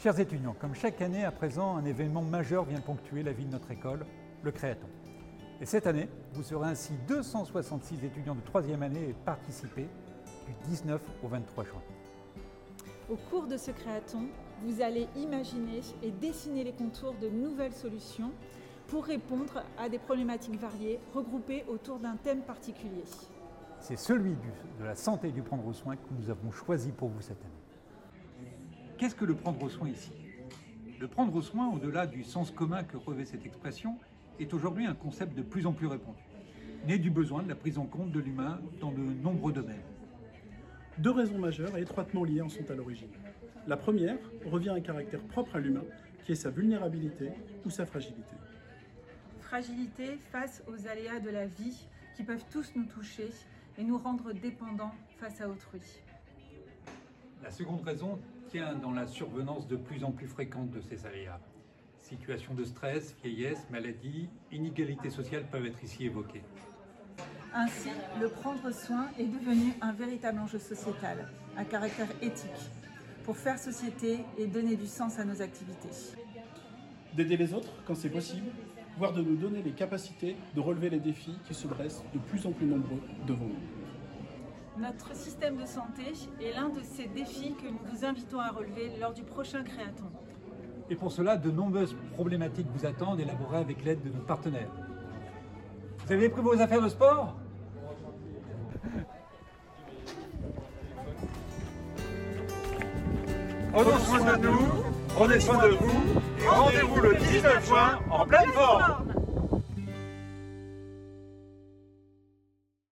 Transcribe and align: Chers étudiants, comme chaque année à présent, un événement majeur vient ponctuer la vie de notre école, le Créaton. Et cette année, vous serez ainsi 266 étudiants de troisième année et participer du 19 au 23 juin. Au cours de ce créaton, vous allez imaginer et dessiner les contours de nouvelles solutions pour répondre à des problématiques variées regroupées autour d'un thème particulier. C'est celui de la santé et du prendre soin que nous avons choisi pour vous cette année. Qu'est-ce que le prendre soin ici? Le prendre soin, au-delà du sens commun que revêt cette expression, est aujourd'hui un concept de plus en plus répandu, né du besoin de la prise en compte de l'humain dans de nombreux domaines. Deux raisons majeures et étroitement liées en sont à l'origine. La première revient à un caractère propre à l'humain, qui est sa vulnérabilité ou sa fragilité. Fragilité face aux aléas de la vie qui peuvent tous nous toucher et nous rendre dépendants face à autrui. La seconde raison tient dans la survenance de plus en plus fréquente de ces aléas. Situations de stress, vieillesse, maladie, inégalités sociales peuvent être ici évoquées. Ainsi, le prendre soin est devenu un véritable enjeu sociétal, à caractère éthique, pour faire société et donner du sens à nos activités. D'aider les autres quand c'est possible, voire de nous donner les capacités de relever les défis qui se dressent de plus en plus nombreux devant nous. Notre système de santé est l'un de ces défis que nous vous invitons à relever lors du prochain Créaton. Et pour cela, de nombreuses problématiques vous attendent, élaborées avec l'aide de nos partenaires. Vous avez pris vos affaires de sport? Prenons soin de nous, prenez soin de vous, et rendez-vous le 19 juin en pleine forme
Chers 0.00 0.20
étudiants, 0.20 0.54
comme 0.60 0.76
chaque 0.76 1.02
année 1.02 1.24
à 1.24 1.32
présent, 1.32 1.76
un 1.76 1.84
événement 1.84 2.22
majeur 2.22 2.64
vient 2.64 2.80
ponctuer 2.80 3.24
la 3.24 3.32
vie 3.32 3.44
de 3.44 3.50
notre 3.50 3.72
école, 3.72 4.06
le 4.44 4.52
Créaton. 4.52 4.86
Et 5.60 5.66
cette 5.66 5.88
année, 5.88 6.08
vous 6.34 6.44
serez 6.44 6.68
ainsi 6.68 6.92
266 7.08 8.04
étudiants 8.04 8.36
de 8.36 8.40
troisième 8.42 8.84
année 8.84 9.08
et 9.08 9.12
participer 9.24 9.88
du 10.46 10.68
19 10.68 11.02
au 11.24 11.26
23 11.26 11.64
juin. 11.64 11.82
Au 13.10 13.16
cours 13.28 13.48
de 13.48 13.56
ce 13.56 13.72
créaton, 13.72 14.28
vous 14.62 14.80
allez 14.80 15.08
imaginer 15.16 15.80
et 16.04 16.12
dessiner 16.12 16.62
les 16.62 16.74
contours 16.74 17.14
de 17.20 17.28
nouvelles 17.28 17.74
solutions 17.74 18.30
pour 18.86 19.04
répondre 19.04 19.64
à 19.78 19.88
des 19.88 19.98
problématiques 19.98 20.60
variées 20.60 21.00
regroupées 21.12 21.64
autour 21.66 21.98
d'un 21.98 22.14
thème 22.14 22.42
particulier. 22.42 23.02
C'est 23.80 23.98
celui 23.98 24.36
de 24.78 24.84
la 24.84 24.94
santé 24.94 25.28
et 25.28 25.32
du 25.32 25.42
prendre 25.42 25.72
soin 25.72 25.96
que 25.96 26.14
nous 26.16 26.30
avons 26.30 26.52
choisi 26.52 26.92
pour 26.92 27.08
vous 27.08 27.20
cette 27.20 27.42
année. 27.42 27.67
Qu'est-ce 28.98 29.14
que 29.14 29.24
le 29.24 29.36
prendre 29.36 29.68
soin 29.68 29.88
ici? 29.88 30.10
Le 30.98 31.06
prendre 31.06 31.40
soin, 31.40 31.68
au-delà 31.68 32.04
du 32.08 32.24
sens 32.24 32.50
commun 32.50 32.82
que 32.82 32.96
revêt 32.96 33.24
cette 33.24 33.46
expression, 33.46 33.96
est 34.40 34.52
aujourd'hui 34.52 34.86
un 34.86 34.94
concept 34.94 35.36
de 35.36 35.42
plus 35.42 35.66
en 35.66 35.72
plus 35.72 35.86
répandu, 35.86 36.18
né 36.84 36.98
du 36.98 37.08
besoin 37.08 37.44
de 37.44 37.48
la 37.48 37.54
prise 37.54 37.78
en 37.78 37.86
compte 37.86 38.10
de 38.10 38.18
l'humain 38.18 38.60
dans 38.80 38.90
de 38.90 38.98
nombreux 39.22 39.52
domaines. 39.52 39.84
Deux 40.98 41.12
raisons 41.12 41.38
majeures 41.38 41.76
et 41.78 41.82
étroitement 41.82 42.24
liées 42.24 42.40
en 42.40 42.48
sont 42.48 42.68
à 42.68 42.74
l'origine. 42.74 43.12
La 43.68 43.76
première 43.76 44.18
revient 44.46 44.70
à 44.70 44.74
un 44.74 44.80
caractère 44.80 45.20
propre 45.20 45.54
à 45.54 45.60
l'humain, 45.60 45.84
qui 46.24 46.32
est 46.32 46.34
sa 46.34 46.50
vulnérabilité 46.50 47.30
ou 47.64 47.70
sa 47.70 47.86
fragilité. 47.86 48.34
Fragilité 49.42 50.18
face 50.32 50.64
aux 50.66 50.88
aléas 50.88 51.20
de 51.20 51.30
la 51.30 51.46
vie 51.46 51.86
qui 52.16 52.24
peuvent 52.24 52.44
tous 52.50 52.72
nous 52.74 52.86
toucher 52.86 53.30
et 53.78 53.84
nous 53.84 53.96
rendre 53.96 54.32
dépendants 54.32 54.94
face 55.20 55.40
à 55.40 55.48
autrui. 55.48 56.02
La 57.42 57.50
seconde 57.50 57.82
raison 57.82 58.18
tient 58.50 58.74
dans 58.74 58.90
la 58.92 59.06
survenance 59.06 59.68
de 59.68 59.76
plus 59.76 60.02
en 60.04 60.10
plus 60.10 60.26
fréquente 60.26 60.70
de 60.70 60.80
ces 60.80 61.06
aléas. 61.06 61.40
Situations 62.00 62.54
de 62.54 62.64
stress, 62.64 63.14
vieillesse, 63.22 63.66
maladie, 63.70 64.28
inégalités 64.50 65.10
sociales 65.10 65.44
peuvent 65.50 65.66
être 65.66 65.82
ici 65.84 66.06
évoquées. 66.06 66.42
Ainsi, 67.54 67.90
le 68.20 68.28
prendre 68.28 68.70
soin 68.72 69.08
est 69.18 69.26
devenu 69.26 69.72
un 69.80 69.92
véritable 69.92 70.38
enjeu 70.40 70.58
sociétal, 70.58 71.28
à 71.56 71.64
caractère 71.64 72.08
éthique, 72.22 72.70
pour 73.24 73.36
faire 73.36 73.58
société 73.58 74.18
et 74.36 74.46
donner 74.46 74.76
du 74.76 74.86
sens 74.86 75.18
à 75.18 75.24
nos 75.24 75.40
activités. 75.40 75.88
D'aider 77.14 77.36
les 77.36 77.54
autres 77.54 77.72
quand 77.86 77.94
c'est 77.94 78.10
possible, 78.10 78.46
voire 78.96 79.12
de 79.12 79.22
nous 79.22 79.36
donner 79.36 79.62
les 79.62 79.72
capacités 79.72 80.36
de 80.54 80.60
relever 80.60 80.90
les 80.90 81.00
défis 81.00 81.38
qui 81.46 81.54
se 81.54 81.66
dressent 81.66 82.02
de 82.12 82.18
plus 82.18 82.46
en 82.46 82.52
plus 82.52 82.66
nombreux 82.66 83.00
devant 83.26 83.46
nous. 83.46 83.77
Notre 84.80 85.12
système 85.16 85.56
de 85.56 85.66
santé 85.66 86.12
est 86.40 86.52
l'un 86.52 86.68
de 86.68 86.80
ces 86.82 87.06
défis 87.06 87.54
que 87.60 87.66
nous 87.66 87.80
vous 87.90 88.04
invitons 88.04 88.38
à 88.38 88.50
relever 88.50 88.92
lors 89.00 89.12
du 89.12 89.24
prochain 89.24 89.64
Créaton. 89.64 90.04
Et 90.88 90.94
pour 90.94 91.10
cela, 91.10 91.36
de 91.36 91.50
nombreuses 91.50 91.96
problématiques 92.12 92.68
vous 92.72 92.86
attendent, 92.86 93.18
élaborées 93.18 93.58
avec 93.58 93.84
l'aide 93.84 94.02
de 94.02 94.10
nos 94.10 94.22
partenaires. 94.22 94.70
Vous 96.06 96.12
avez 96.12 96.28
pris 96.28 96.42
vos 96.42 96.60
affaires 96.60 96.80
de 96.80 96.88
sport? 96.88 97.34
Prenons 103.72 103.98
soin 103.98 104.36
de 104.36 104.46
nous, 104.46 104.58
prenez 105.08 105.40
soin 105.40 105.66
de 105.66 105.68
vous, 105.74 106.20
et 106.40 106.48
rendez-vous 106.48 107.00
le 107.00 107.16
19 107.16 107.66
juin 107.66 107.98
en 108.10 108.24
pleine 108.24 108.50
forme 108.52 109.17